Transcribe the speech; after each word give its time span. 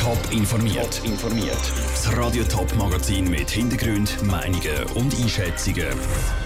Top 0.00 0.18
informiert. 0.32 1.02
informiert. 1.04 1.60
Das 1.92 2.16
Radio 2.16 2.42
Top 2.44 2.74
Magazin 2.76 3.28
mit 3.28 3.50
Hintergrund, 3.50 4.22
Meinungen 4.22 4.82
und 4.94 5.14
Einschätzungen 5.14 5.88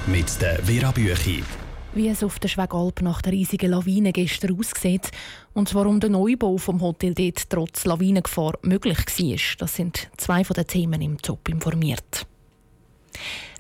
mit 0.09 0.41
der 0.43 0.61
Vera 0.65 0.91
Büchi. 0.91 1.45
Wie 1.95 2.09
es 2.09 2.25
auf 2.25 2.41
der 2.41 2.49
Schwegalp 2.49 3.01
nach 3.03 3.23
der 3.23 3.33
riesigen 3.33 3.71
Lawine 3.71 4.13
gestern 4.13 4.59
aussieht 4.59 5.13
und 5.53 5.73
warum 5.73 6.01
der 6.01 6.11
Neubau 6.11 6.57
vom 6.59 6.81
Hotel 6.81 7.15
dort 7.15 7.49
trotz 7.49 7.85
Lawinengefahr 7.85 8.59
möglich 8.63 8.99
war, 8.99 9.39
das 9.59 9.77
sind 9.77 10.11
zwei 10.17 10.43
von 10.43 10.55
den 10.55 10.67
Themen 10.67 11.01
im 11.01 11.23
Top 11.23 11.49
informiert. 11.49 12.27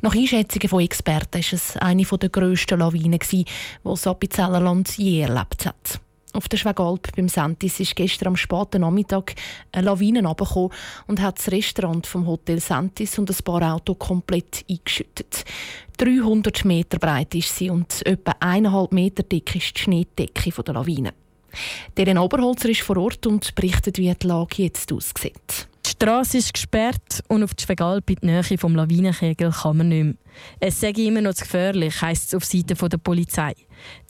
Nach 0.02 0.16
Einschätzungen 0.16 0.68
von 0.68 0.80
Experten 0.80 1.38
war 1.38 1.52
es 1.52 1.76
eine 1.76 2.02
der 2.02 2.28
grössten 2.30 2.80
Lawinen, 2.80 3.20
die 3.30 3.44
das 3.84 4.06
Appenzellerland 4.08 4.98
je 4.98 5.20
erlebt 5.20 5.66
hat. 5.66 6.00
Auf 6.34 6.48
der 6.48 6.56
Schwegalp 6.56 7.14
beim 7.14 7.28
Sentis 7.28 7.78
ist 7.78 7.94
gestern 7.94 8.28
am 8.28 8.36
späten 8.36 8.80
Nachmittag 8.80 9.36
eine 9.70 9.86
Lawine 9.86 10.20
herabgekommen 10.22 10.72
und 11.06 11.22
hat 11.22 11.38
das 11.38 11.52
Restaurant 11.52 12.08
vom 12.08 12.26
Hotel 12.26 12.58
Sentis 12.58 13.20
und 13.20 13.30
ein 13.30 13.36
paar 13.44 13.72
Autos 13.72 14.00
komplett 14.00 14.64
eingeschüttet. 14.68 15.44
300 15.96 16.64
Meter 16.64 16.98
breit 16.98 17.36
ist 17.36 17.56
sie 17.56 17.70
und 17.70 18.04
etwa 18.04 18.32
1,5 18.32 18.92
Meter 18.92 19.22
dick 19.22 19.54
ist 19.54 19.76
die 19.76 19.82
Schneedecke 19.82 20.50
der 20.50 20.74
Lawine. 20.74 21.14
Deren 21.96 22.18
Oberholzer 22.18 22.68
ist 22.68 22.80
vor 22.80 22.96
Ort 22.96 23.28
und 23.28 23.54
berichtet, 23.54 23.98
wie 23.98 24.12
die 24.12 24.26
Lage 24.26 24.64
jetzt 24.64 24.92
aussieht. 24.92 25.68
Die 26.04 26.10
Straße 26.10 26.36
ist 26.36 26.52
gesperrt 26.52 27.22
und 27.28 27.42
auf 27.42 27.54
die 27.54 27.64
Schwegalp 27.64 28.10
in 28.10 28.18
Nähe 28.20 28.58
vom 28.58 28.76
Lawinenkegel 28.76 29.50
kann 29.50 29.78
man 29.78 29.88
nicht 29.88 30.04
mehr. 30.04 30.14
Es 30.60 30.78
sei 30.78 30.90
immer 30.90 31.22
noch 31.22 31.32
zu 31.32 31.44
gefährlich, 31.44 32.02
heisst 32.02 32.26
es 32.26 32.34
auf 32.34 32.44
Seite 32.44 32.74
der 32.74 32.98
Polizei. 32.98 33.54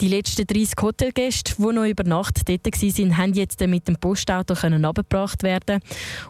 Die 0.01 0.09
letzten 0.09 0.45
30 0.45 0.75
Hotelgäste, 0.83 1.55
die 1.57 1.62
noch 1.73 1.84
über 1.84 2.03
Nacht 2.03 2.48
dort 2.48 2.67
waren, 2.67 3.17
haben 3.17 3.34
jetzt 3.34 3.61
mit 3.61 3.87
dem 3.87 3.95
Postauto 3.95 4.55
abgebracht 4.55 5.45
werden 5.45 5.79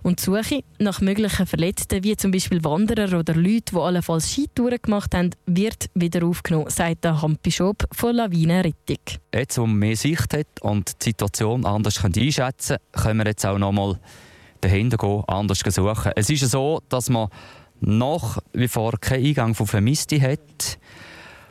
Und 0.03 0.21
die 0.21 0.25
Suche 0.25 0.65
nach 0.79 1.01
möglichen 1.01 1.47
Verletzten, 1.47 2.05
wie 2.05 2.15
zum 2.15 2.31
Beispiel 2.31 2.63
Wanderer 2.63 3.19
oder 3.19 3.35
Leute, 3.35 3.73
die 3.73 3.79
allenfalls 3.79 4.31
Skitouren 4.31 4.83
gemacht 4.83 5.15
haben, 5.15 5.31
wird 5.47 5.87
wieder 5.95 6.27
aufgenommen, 6.27 6.69
sagt 6.69 7.05
der 7.05 7.23
Hampbischof 7.23 7.77
von 7.91 8.15
Lawinenrettung. 8.15 8.99
Jetzt, 9.35 9.57
wo 9.57 9.65
man 9.65 9.79
mehr 9.79 9.97
Sicht 9.97 10.35
hat 10.35 10.61
und 10.61 10.93
die 11.01 11.05
Situation 11.07 11.65
anders 11.65 12.05
einschätzen 12.05 12.77
können 12.93 13.21
wir 13.21 13.29
jetzt 13.29 13.47
auch 13.47 13.57
noch 13.57 13.73
mal 13.73 13.99
dahinter 14.65 14.97
gehen, 14.97 15.23
anders 15.27 15.61
suchen. 15.67 16.13
Es 16.17 16.31
ist 16.31 16.51
so, 16.51 16.81
dass 16.89 17.11
man 17.11 17.29
nach 17.81 18.39
wie 18.53 18.69
vor 18.69 18.93
keinen 19.01 19.27
Eingang 19.27 19.55
von 19.55 19.67
Vermissten 19.67 20.21
hat. 20.21 20.79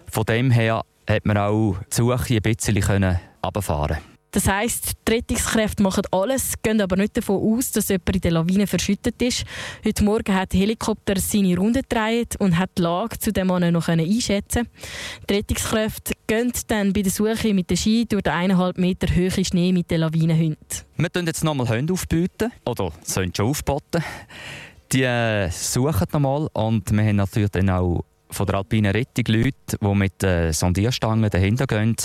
Von 0.10 0.26
dem 0.26 0.52
her 0.52 0.84
hat 1.10 1.26
man 1.26 1.38
auch 1.38 1.78
die 1.92 1.96
Suche 1.96 2.36
ein 2.36 2.42
bisschen 2.42 3.18
runterfahren 3.44 4.13
das 4.34 4.48
heisst, 4.48 4.94
die 5.08 5.14
Rettungskräfte 5.14 5.84
machen 5.84 6.02
alles, 6.12 6.54
gehen 6.64 6.82
aber 6.82 6.96
nicht 6.96 7.16
davon 7.16 7.38
aus, 7.38 7.72
dass 7.72 7.90
jemand 7.90 8.16
in 8.16 8.22
der 8.22 8.32
Lawine 8.32 8.66
verschüttet 8.66 9.22
ist. 9.22 9.46
Heute 9.86 10.04
Morgen 10.04 10.34
hat 10.34 10.54
der 10.54 10.60
Helikopter 10.60 11.20
seine 11.20 11.56
Runde 11.56 11.84
gedreht 11.84 12.36
und 12.40 12.58
hat 12.58 12.72
die 12.78 12.82
Lage 12.82 13.20
zu 13.20 13.32
dem 13.32 13.48
Mann 13.48 13.72
noch 13.72 13.88
einschätzen 13.88 14.68
Die 15.30 15.36
Rettungskräfte 15.36 16.14
gehen 16.26 16.52
dann 16.68 16.94
bei 16.94 17.04
der 17.04 17.12
Suche 17.12 17.54
mit 17.54 17.70
dem 17.70 17.78
Ski 17.78 18.08
durch 18.08 18.24
den 18.24 18.34
eineinhalb 18.34 18.80
Meter 18.80 19.08
hohen 19.16 19.46
Schnee 19.46 19.72
mit 19.72 19.92
den 19.92 20.02
Lawinenhunden. 20.02 20.58
Wir 20.98 21.12
tun 21.12 21.28
jetzt 21.28 21.44
nochmal 21.44 21.70
Hunde 21.70 21.94
aufbieten, 21.94 22.52
oder 22.66 22.92
sollen 23.04 23.32
schon 23.36 23.46
aufboten. 23.46 24.04
Die 24.92 25.04
äh, 25.04 25.50
suchen 25.52 26.08
nochmal 26.12 26.48
und 26.54 26.92
wir 26.92 27.04
haben 27.04 27.18
natürlich 27.18 27.52
dann 27.52 27.70
auch 27.70 28.04
von 28.32 28.48
der 28.48 28.56
Alpinen 28.56 28.92
Rettung 28.92 29.26
Leute, 29.28 29.78
die 29.80 29.96
mit 29.96 30.24
äh, 30.24 30.52
Sondierstangen 30.52 31.30
dahinter 31.30 31.68
gehen 31.68 31.96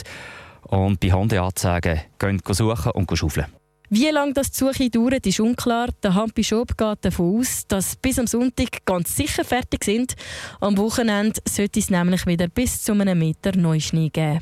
und 0.68 1.00
bei 1.00 1.12
Hundeanzeigen 1.12 2.00
gehen 2.18 2.40
suchen 2.50 2.92
und 2.92 3.16
schaufeln. 3.16 3.46
Wie 3.90 4.10
lange 4.10 4.34
das 4.34 4.50
die 4.50 4.58
Suche 4.58 4.90
dauert, 4.90 5.26
ist 5.26 5.40
unklar. 5.40 5.88
Der 6.02 6.14
Hampischob 6.14 6.76
geht 6.76 6.98
davon 7.00 7.40
aus, 7.40 7.66
dass 7.66 7.96
bis 7.96 8.18
am 8.18 8.26
Sonntag 8.26 8.84
ganz 8.84 9.16
sicher 9.16 9.44
fertig 9.44 9.82
sind. 9.84 10.14
Am 10.60 10.76
Wochenende 10.76 11.40
sollte 11.48 11.80
es 11.80 11.88
nämlich 11.88 12.26
wieder 12.26 12.48
bis 12.48 12.82
zu 12.82 12.92
einem 12.92 13.18
Meter 13.18 13.56
Neuschnee 13.56 14.10
geben. 14.10 14.40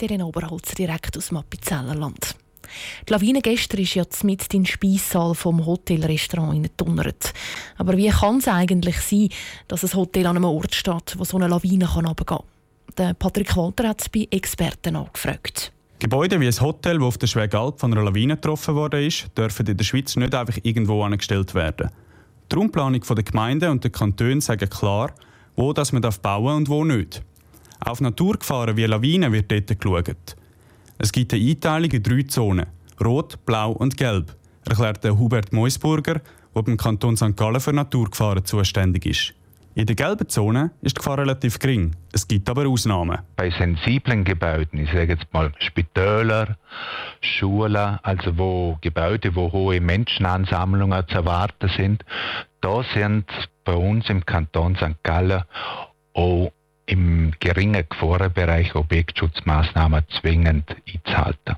Der 0.00 0.26
Oberholzer 0.26 0.74
direkt 0.74 1.16
aus 1.16 1.32
Appenzellerland. 1.32 2.34
Die 3.06 3.12
Lawine 3.12 3.42
gestern 3.42 3.80
ist 3.80 3.94
ja 3.94 4.04
mit 4.24 4.42
in 4.52 4.62
den 4.62 4.66
Speissaal 4.66 5.34
vom 5.34 5.64
Hotelrestaurant 5.64 6.62
gedonnert. 6.62 7.32
Aber 7.78 7.96
wie 7.96 8.08
kann 8.08 8.38
es 8.38 8.48
eigentlich 8.48 9.00
sein, 9.00 9.28
dass 9.68 9.84
ein 9.84 9.94
Hotel 9.94 10.26
an 10.26 10.36
einem 10.36 10.46
Ort 10.46 10.74
steht, 10.74 11.16
wo 11.16 11.24
so 11.24 11.36
eine 11.36 11.48
Lawine 11.48 11.94
herabgehen 11.94 12.26
kann? 12.26 12.44
Der 12.98 13.14
Patrick 13.14 13.56
Walter 13.56 13.88
hat 13.88 14.00
es 14.00 14.08
bei 14.08 14.26
Experten 14.30 14.96
angefragt. 14.96 15.72
Gebäude 15.98 16.40
wie 16.40 16.46
ein 16.46 16.60
Hotel, 16.60 16.98
das 16.98 17.06
auf 17.06 17.18
der 17.18 17.26
Schwegalp 17.26 17.78
von 17.78 17.92
einer 17.92 18.02
Lawine 18.02 18.36
getroffen 18.36 18.74
worden 18.74 19.06
ist, 19.06 19.26
dürfen 19.36 19.66
in 19.66 19.76
der 19.76 19.84
Schweiz 19.84 20.16
nicht 20.16 20.34
einfach 20.34 20.58
irgendwo 20.62 21.02
angestellt 21.02 21.54
werden. 21.54 21.90
Die 22.50 22.56
Raumplanung 22.56 23.00
der 23.00 23.22
Gemeinden 23.22 23.70
und 23.70 23.84
der 23.84 23.90
Kantone 23.90 24.40
sagen 24.40 24.68
klar, 24.68 25.12
wo 25.56 25.72
das 25.72 25.92
man 25.92 26.02
bauen 26.22 26.56
und 26.56 26.68
wo 26.68 26.84
nicht. 26.84 27.22
Auf 27.80 28.00
Naturgefahren 28.00 28.76
wie 28.76 28.86
Lawinen 28.86 29.32
wird 29.32 29.52
dort 29.52 29.80
geschaut. 29.80 30.36
Es 30.98 31.12
gibt 31.12 31.32
eine 31.32 31.48
Einteilung 31.48 31.90
in 31.90 32.02
drei 32.02 32.22
Zonen: 32.22 32.66
Rot, 33.02 33.44
Blau 33.46 33.72
und 33.72 33.96
Gelb, 33.96 34.34
erklärt 34.64 35.04
Hubert 35.04 35.52
Meusburger, 35.52 36.20
der 36.54 36.62
beim 36.62 36.76
Kanton 36.76 37.16
St. 37.16 37.36
Gallen 37.36 37.60
für 37.60 37.72
Naturgefahren 37.72 38.44
zuständig 38.44 39.06
ist. 39.06 39.34
In 39.74 39.86
der 39.86 39.94
gelben 39.94 40.28
Zone 40.28 40.72
ist 40.82 40.96
die 40.96 40.98
Gefahr 40.98 41.18
relativ 41.18 41.58
gering. 41.60 41.94
Es 42.12 42.26
gibt 42.26 42.48
aber 42.50 42.66
Ausnahmen. 42.66 43.18
Bei 43.36 43.50
sensiblen 43.50 44.24
Gebäuden, 44.24 44.80
ich 44.80 44.90
sage 44.90 45.12
jetzt 45.12 45.32
mal 45.32 45.52
Spitäler, 45.60 46.56
Schulen, 47.20 47.98
also 48.02 48.36
wo 48.36 48.78
Gebäude, 48.80 49.34
wo 49.36 49.52
hohe 49.52 49.80
Menschenansammlungen 49.80 51.06
zu 51.06 51.14
erwarten 51.14 51.70
sind, 51.76 52.04
da 52.60 52.82
sind 52.94 53.26
bei 53.64 53.74
uns 53.74 54.08
im 54.10 54.26
Kanton 54.26 54.74
St. 54.74 55.02
Gallen 55.04 55.44
auch 56.14 56.50
im 56.86 57.32
geringen 57.38 57.84
Gefahrenbereich 57.88 58.74
Objektschutzmaßnahmen 58.74 60.02
zwingend 60.20 60.64
einzuhalten. 60.92 61.56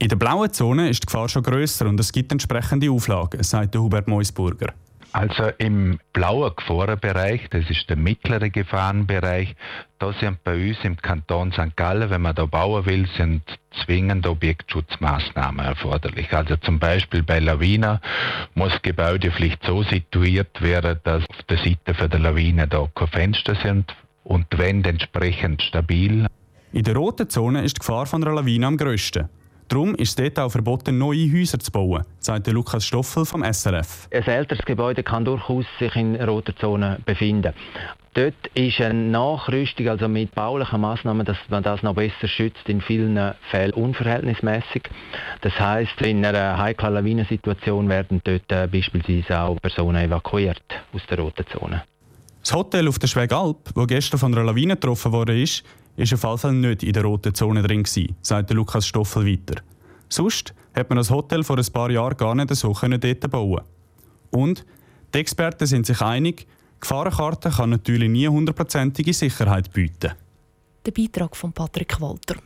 In 0.00 0.08
der 0.08 0.16
blauen 0.16 0.52
Zone 0.52 0.88
ist 0.88 1.04
die 1.04 1.06
Gefahr 1.06 1.28
schon 1.28 1.44
grösser 1.44 1.86
und 1.86 2.00
es 2.00 2.10
gibt 2.10 2.32
entsprechende 2.32 2.90
Auflagen, 2.90 3.42
sagt 3.44 3.76
Hubert 3.76 4.08
Meusburger. 4.08 4.74
Also 5.12 5.50
im 5.58 5.98
blauen 6.12 6.52
Gefahrenbereich, 6.54 7.48
das 7.50 7.68
ist 7.70 7.88
der 7.88 7.96
mittlere 7.96 8.50
Gefahrenbereich, 8.50 9.56
da 9.98 10.12
sind 10.12 10.44
bei 10.44 10.68
uns 10.68 10.76
im 10.82 10.96
Kanton 10.96 11.52
St. 11.52 11.74
Gallen, 11.74 12.10
wenn 12.10 12.20
man 12.20 12.34
da 12.34 12.44
bauen 12.44 12.84
will, 12.84 13.08
sind 13.16 13.42
zwingend 13.84 14.26
Objektschutzmaßnahmen 14.26 15.64
erforderlich. 15.64 16.32
Also 16.34 16.56
zum 16.56 16.78
Beispiel 16.78 17.22
bei 17.22 17.38
Lawinen 17.38 17.98
muss 18.54 18.72
Gebäude 18.82 19.30
vielleicht 19.30 19.64
so 19.64 19.82
situiert 19.82 20.60
werden, 20.60 21.00
dass 21.04 21.22
auf 21.28 21.42
der 21.48 21.58
Seite 21.58 21.94
für 21.94 22.08
der 22.08 22.20
Lawine 22.20 22.68
da 22.68 22.86
keine 22.94 23.10
Fenster 23.10 23.56
sind 23.62 23.94
und 24.24 24.52
die 24.52 24.58
Wände 24.58 24.90
entsprechend 24.90 25.62
stabil. 25.62 26.26
In 26.72 26.82
der 26.82 26.94
roten 26.94 27.30
Zone 27.30 27.64
ist 27.64 27.76
die 27.76 27.80
Gefahr 27.80 28.06
von 28.06 28.22
einer 28.22 28.34
Lawine 28.34 28.66
am 28.66 28.76
grössten. 28.76 29.30
Darum 29.68 29.96
ist 29.96 30.10
es 30.10 30.14
dort 30.16 30.38
auch 30.38 30.50
verboten, 30.50 30.96
neue 30.96 31.32
Häuser 31.32 31.58
zu 31.58 31.72
bauen, 31.72 32.04
sagt 32.20 32.46
Lukas 32.46 32.86
Stoffel 32.86 33.24
vom 33.24 33.42
SRF. 33.42 34.08
Ein 34.12 34.22
älteres 34.22 34.64
Gebäude 34.64 35.02
kann 35.02 35.24
durchaus 35.24 35.64
sich 35.80 35.94
in 35.96 36.14
roter 36.16 36.54
Zone 36.56 36.98
befinden. 37.04 37.52
Dort 38.14 38.46
ist 38.54 38.80
eine 38.80 38.94
Nachrüstung, 38.94 39.88
also 39.88 40.08
mit 40.08 40.34
baulichen 40.34 40.80
Maßnahmen, 40.80 41.26
dass 41.26 41.36
man 41.50 41.62
das 41.62 41.82
noch 41.82 41.94
besser 41.94 42.28
schützt, 42.28 42.66
in 42.68 42.80
vielen 42.80 43.34
Fällen 43.50 43.74
unverhältnismäßig. 43.74 44.84
Das 45.42 45.52
heißt, 45.58 46.00
in 46.00 46.24
einer 46.24 46.56
heiklen 46.56 46.94
Lawinensituation 46.94 47.88
werden 47.88 48.22
dort 48.24 48.50
äh, 48.50 48.68
beispielsweise 48.68 49.38
auch 49.40 49.60
Personen 49.60 50.02
evakuiert 50.02 50.62
aus 50.94 51.02
der 51.10 51.18
roten 51.18 51.44
Zone. 51.52 51.82
Das 52.40 52.54
Hotel 52.54 52.88
auf 52.88 52.98
der 52.98 53.08
Schwegalp, 53.08 53.58
wo 53.74 53.84
gestern 53.84 54.18
von 54.18 54.32
einer 54.32 54.44
Lawine 54.44 54.74
getroffen 54.76 55.12
wurde, 55.12 55.38
ist, 55.38 55.64
ist 55.96 56.12
auf 56.12 56.22
jeden 56.22 56.38
Fall 56.38 56.52
nicht 56.52 56.82
in 56.82 56.92
der 56.92 57.04
roten 57.04 57.34
Zone 57.34 57.62
drin 57.62 57.82
gewesen, 57.82 58.16
sagt 58.22 58.50
Lukas 58.50 58.86
Stoffel 58.86 59.26
weiter. 59.26 59.62
Sonst 60.08 60.54
hat 60.74 60.90
man 60.90 60.98
das 60.98 61.10
Hotel 61.10 61.42
vor 61.42 61.58
ein 61.58 61.72
paar 61.72 61.90
Jahren 61.90 62.16
gar 62.16 62.34
nicht 62.34 62.54
so 62.54 62.72
dort 62.72 63.30
bauen 63.30 63.62
Und 64.30 64.64
die 65.14 65.18
Experten 65.18 65.66
sind 65.66 65.86
sich 65.86 66.00
einig, 66.00 66.46
Gefahrenkarte 66.80 67.50
kann 67.50 67.70
natürlich 67.70 68.10
nie 68.10 68.28
hundertprozentige 68.28 69.12
Sicherheit 69.12 69.72
bieten. 69.72 70.12
Der 70.84 70.92
Beitrag 70.92 71.34
von 71.34 71.52
Patrick 71.52 72.00
Walter. 72.00 72.36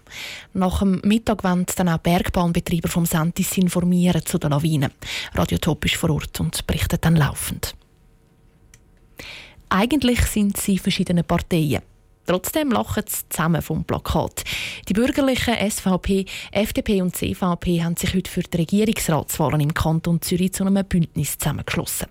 Nach 0.54 0.78
dem 0.78 1.02
Mittag 1.04 1.44
wollen 1.44 1.66
dann 1.76 1.90
auch 1.90 1.98
Bergbahnbetreiber 1.98 2.88
vom 2.88 3.04
Sentis 3.04 3.58
informieren 3.58 4.24
zu 4.24 4.38
den 4.38 4.50
Lawinen. 4.50 4.92
Radio 5.34 5.58
Top 5.58 5.84
ist 5.84 5.96
vor 5.96 6.10
Ort 6.10 6.40
und 6.40 6.66
berichtet 6.66 7.04
dann 7.04 7.16
laufend. 7.16 7.74
Eigentlich 9.68 10.22
sind 10.22 10.56
sie 10.56 10.78
verschiedene 10.78 11.22
Parteien. 11.22 11.82
Trotzdem 12.30 12.70
lachen 12.70 13.02
sie 13.08 13.28
zusammen 13.28 13.60
vom 13.60 13.82
Plakat. 13.82 14.44
Die 14.88 14.92
bürgerlichen 14.92 15.52
SVP, 15.68 16.26
FDP 16.52 17.02
und 17.02 17.16
CVP 17.16 17.82
haben 17.82 17.96
sich 17.96 18.14
heute 18.14 18.30
für 18.30 18.42
die 18.42 18.56
Regierungsratswahlen 18.56 19.60
im 19.60 19.74
Kanton 19.74 20.22
Zürich 20.22 20.52
zu 20.52 20.64
einem 20.64 20.86
Bündnis 20.86 21.38
zusammengeschlossen. 21.38 22.06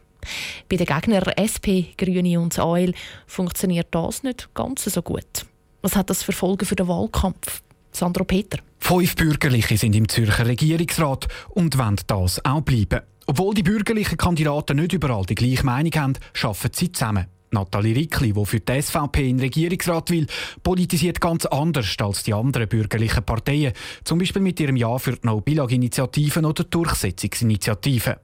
Bei 0.67 0.75
den 0.75 0.87
Gegnern 0.87 1.23
SP, 1.39 1.95
Grüne 1.97 2.37
und 2.37 2.59
AL 2.59 2.93
funktioniert 3.27 3.87
das 3.91 4.23
nicht 4.23 4.53
ganz 4.53 4.83
so 4.83 5.01
gut. 5.01 5.45
Was 5.83 5.95
hat 5.95 6.09
das 6.09 6.21
für 6.21 6.33
Folgen 6.33 6.65
für 6.65 6.75
den 6.75 6.89
Wahlkampf? 6.89 7.61
Sandro 7.93 8.25
Peter. 8.25 8.59
Fünf 8.79 9.15
Bürgerliche 9.15 9.77
sind 9.77 9.95
im 9.95 10.09
Zürcher 10.09 10.45
Regierungsrat 10.45 11.29
und 11.51 11.77
wollen 11.77 12.01
das 12.07 12.43
auch 12.43 12.59
bleiben. 12.59 13.03
Obwohl 13.25 13.53
die 13.53 13.63
bürgerlichen 13.63 14.17
Kandidaten 14.17 14.75
nicht 14.75 14.91
überall 14.91 15.25
die 15.25 15.35
gleiche 15.35 15.65
Meinung 15.65 15.93
haben, 15.93 16.13
arbeiten 16.43 16.71
sie 16.73 16.91
zusammen. 16.91 17.27
Nathalie 17.51 17.95
Rickli, 17.95 18.33
die 18.33 18.45
für 18.45 18.59
die 18.59 18.81
SVP 18.81 19.29
in 19.29 19.37
den 19.37 19.45
Regierungsrat 19.45 20.09
will, 20.11 20.27
politisiert 20.63 21.19
ganz 21.19 21.45
anders 21.45 21.95
als 21.99 22.23
die 22.23 22.33
anderen 22.33 22.67
bürgerlichen 22.67 23.23
Parteien, 23.23 23.73
zum 24.03 24.19
Beispiel 24.19 24.41
mit 24.41 24.59
ihrem 24.59 24.75
Ja 24.75 24.97
für 24.97 25.13
die 25.13 25.25
No-Bilag-Initiativen 25.25 26.45
oder 26.45 26.63
Durchsetzungsinitiativen. 26.63 28.15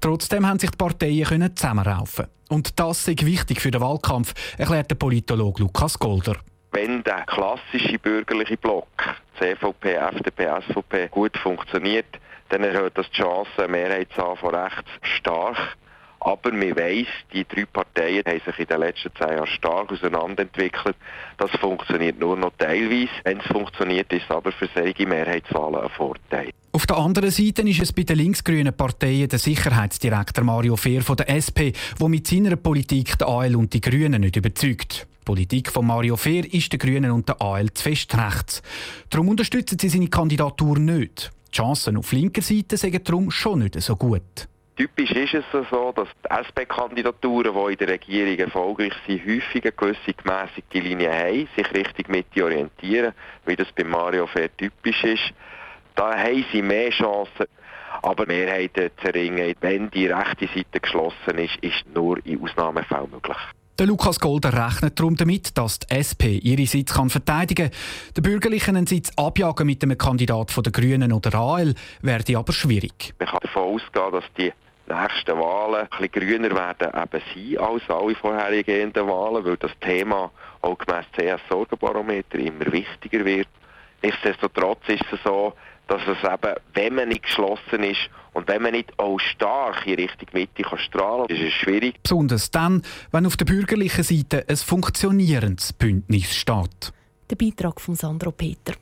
Trotzdem 0.00 0.46
haben 0.46 0.58
sich 0.58 0.70
die 0.70 0.76
Parteien 0.76 1.56
zusammenraufen 1.56 2.26
Und 2.48 2.78
das 2.78 3.06
ist 3.06 3.24
wichtig 3.24 3.60
für 3.60 3.70
den 3.70 3.80
Wahlkampf, 3.80 4.34
erklärt 4.58 4.90
der 4.90 4.96
Politologe 4.96 5.62
Lukas 5.62 5.98
Golder. 5.98 6.36
Wenn 6.72 7.02
der 7.02 7.24
klassische 7.26 7.98
bürgerliche 7.98 8.56
Block, 8.56 8.86
CVP, 9.38 9.94
FDP, 9.94 10.48
SVP, 10.68 11.08
gut 11.08 11.36
funktioniert, 11.36 12.06
dann 12.50 12.62
erhöht 12.62 12.96
das 12.96 13.10
die 13.10 13.22
Chance, 13.22 13.50
eine 13.58 13.68
Mehrheit 13.68 14.08
von 14.12 14.54
rechts 14.54 14.90
stark. 15.02 15.76
Aber 16.20 16.52
man 16.52 16.76
weiss, 16.76 17.06
die 17.32 17.46
drei 17.46 17.64
Parteien 17.64 18.22
haben 18.26 18.40
sich 18.44 18.58
in 18.58 18.66
den 18.66 18.80
letzten 18.80 19.10
zehn 19.16 19.28
Jahren 19.28 19.46
stark 19.46 19.90
auseinanderentwickelt. 19.90 20.96
Das 21.38 21.50
funktioniert 21.52 22.18
nur 22.18 22.36
noch 22.36 22.52
teilweise. 22.58 23.08
Wenn 23.24 23.40
es 23.40 23.46
funktioniert, 23.46 24.12
ist 24.12 24.24
es 24.24 24.30
aber 24.30 24.52
für 24.52 24.68
solche 24.74 25.06
Mehrheitswahlen 25.06 25.76
ein 25.80 25.88
Vorteil. 25.90 26.50
Auf 26.72 26.86
der 26.86 26.98
anderen 26.98 27.30
Seite 27.30 27.62
ist 27.62 27.80
es 27.80 27.92
bei 27.92 28.02
den 28.02 28.18
linksgrünen 28.18 28.76
Parteien 28.76 29.28
der 29.28 29.38
Sicherheitsdirektor 29.38 30.44
Mario 30.44 30.76
Fehr 30.76 31.02
von 31.02 31.16
der 31.16 31.30
SP, 31.34 31.72
der 31.98 32.08
mit 32.08 32.26
seiner 32.26 32.56
Politik 32.56 33.18
die 33.18 33.24
AL 33.24 33.56
und 33.56 33.72
die 33.72 33.80
Grünen 33.80 34.20
nicht 34.20 34.36
überzeugt. 34.36 35.08
Die 35.20 35.24
Politik 35.24 35.70
von 35.70 35.86
Mario 35.86 36.16
Fehr 36.16 36.44
ist 36.52 36.72
den 36.72 36.78
Grünen 36.78 37.10
und 37.10 37.28
der 37.28 37.40
AL 37.40 37.72
zu 37.72 37.82
fest 37.82 38.14
rechts. 38.16 38.62
Darum 39.08 39.30
unterstützen 39.30 39.78
sie 39.80 39.88
seine 39.88 40.08
Kandidatur 40.08 40.78
nicht. 40.78 41.32
Die 41.48 41.56
Chancen 41.56 41.96
auf 41.96 42.12
linker 42.12 42.42
Seite 42.42 42.76
sind 42.76 43.08
darum 43.08 43.30
schon 43.30 43.60
nicht 43.60 43.80
so 43.80 43.96
gut. 43.96 44.48
Typisch 44.80 45.10
ist 45.10 45.34
es 45.34 45.68
so, 45.70 45.92
dass 45.92 46.08
die 46.24 46.30
SP-Kandidaturen, 46.30 47.52
die 47.52 47.72
in 47.72 47.78
der 47.80 47.88
Regierung 47.88 48.38
erfolgreich 48.38 48.94
sind, 49.06 49.20
häufig 49.26 49.62
eine 49.62 49.72
gewisse 49.72 50.14
gemäßigte 50.14 50.78
Linie 50.78 51.12
haben, 51.12 51.48
sich 51.54 51.70
Richtung 51.74 52.06
Mitte 52.08 52.42
orientieren, 52.42 53.12
wie 53.44 53.56
das 53.56 53.70
bei 53.76 53.84
Mario 53.84 54.26
Fair 54.26 54.48
typisch 54.56 55.04
ist. 55.04 55.34
Da 55.96 56.16
haben 56.16 56.46
sie 56.50 56.62
mehr 56.62 56.88
Chancen, 56.88 57.44
aber 58.00 58.24
Mehrheiten 58.24 58.90
zu 59.02 59.08
erringen, 59.08 59.54
wenn 59.60 59.90
die 59.90 60.06
rechte 60.06 60.46
Seite 60.46 60.80
geschlossen 60.80 61.36
ist, 61.36 61.56
ist 61.56 61.84
nur 61.94 62.24
in 62.24 62.42
Ausnahmefällen 62.42 63.10
möglich. 63.10 63.36
Der 63.78 63.86
Lukas 63.86 64.18
Golder 64.18 64.66
rechnet 64.66 64.98
darum 64.98 65.14
damit, 65.14 65.58
dass 65.58 65.80
die 65.80 65.92
SP 65.92 66.40
ihre 66.42 66.64
Sitz 66.64 66.94
kann 66.94 67.10
verteidigen 67.10 67.70
kann. 67.70 67.78
Der 68.16 68.22
Bürgerlichen 68.22 68.76
einen 68.76 68.86
Sitz 68.86 69.10
abjagen 69.16 69.66
mit 69.66 69.82
einem 69.82 69.98
Kandidat 69.98 70.50
von 70.50 70.62
der 70.62 70.72
Grünen 70.72 71.12
oder 71.12 71.34
AL 71.34 71.74
werde 72.00 72.38
aber 72.38 72.54
schwierig. 72.54 73.12
Man 73.18 73.28
kann 73.28 73.40
davon 73.42 73.74
ausgehen, 73.74 74.12
dass 74.12 74.24
die 74.38 74.52
nächsten 74.90 75.38
Wahlen 75.38 75.88
ein 75.88 75.88
bisschen 75.88 76.12
grüner 76.12 76.50
werden 76.50 76.88
eben 76.88 77.22
sein 77.34 77.58
als 77.58 77.82
alle 77.88 78.14
vorhergehenden 78.14 79.06
Wahlen, 79.06 79.44
weil 79.44 79.56
das 79.56 79.72
Thema 79.80 80.30
auch 80.60 80.78
gemäss 80.78 81.06
CS-Sorgenbarometer 81.16 82.38
immer 82.38 82.70
wichtiger 82.72 83.24
wird. 83.24 83.48
Nichtsdestotrotz 84.02 84.88
ist 84.88 85.04
es 85.12 85.20
so, 85.24 85.52
dass 85.88 86.02
es 86.02 86.18
eben, 86.22 86.54
wenn 86.74 86.94
man 86.94 87.08
nicht 87.08 87.24
geschlossen 87.24 87.82
ist 87.82 88.08
und 88.32 88.46
wenn 88.48 88.62
man 88.62 88.72
nicht 88.72 88.96
auch 88.98 89.18
stark 89.18 89.86
in 89.86 89.96
Richtung 89.96 90.28
Mitte 90.32 90.62
kann 90.62 90.78
strahlen 90.78 91.26
kann, 91.26 91.36
ist 91.36 91.42
es 91.42 91.52
schwierig. 91.52 92.00
Besonders 92.02 92.50
dann, 92.50 92.82
wenn 93.10 93.26
auf 93.26 93.36
der 93.36 93.44
bürgerlichen 93.44 94.04
Seite 94.04 94.44
ein 94.48 94.56
funktionierendes 94.56 95.72
Bündnis 95.72 96.34
steht. 96.34 96.92
Der 97.28 97.36
Beitrag 97.36 97.80
von 97.80 97.94
Sandro 97.94 98.30
Peter. 98.30 98.74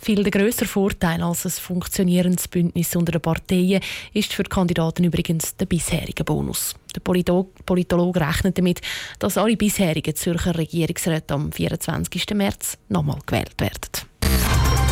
Viel 0.00 0.22
der 0.22 0.30
grösser 0.30 0.66
Vorteil 0.66 1.22
als 1.22 1.44
ein 1.44 1.50
funktionierendes 1.50 2.48
Bündnis 2.48 2.96
unter 2.96 3.12
den 3.12 3.20
Parteien 3.20 3.82
ist 4.12 4.32
für 4.32 4.42
die 4.42 4.50
Kandidaten 4.50 5.04
übrigens 5.04 5.56
der 5.56 5.66
bisherige 5.66 6.24
Bonus. 6.24 6.74
Der 6.94 7.00
Politologe 7.00 8.20
rechnet 8.20 8.58
damit, 8.58 8.80
dass 9.18 9.38
alle 9.38 9.56
bisherigen 9.56 10.14
Zürcher 10.14 10.56
Regierungsräte 10.56 11.34
am 11.34 11.52
24. 11.52 12.34
März 12.34 12.78
nochmal 12.88 13.18
gewählt 13.24 13.54
werden. 13.58 14.10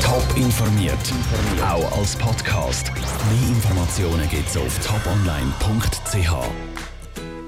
Top 0.03 0.37
informiert, 0.37 0.97
auch 1.63 1.99
als 1.99 2.17
Podcast. 2.17 2.91
Mehr 2.95 3.49
Informationen 3.51 4.29
gibt 4.31 4.49
es 4.49 4.57
auf 4.57 4.79
toponline.ch. 4.79 6.78